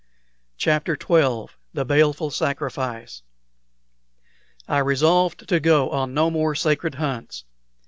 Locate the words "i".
4.67-4.77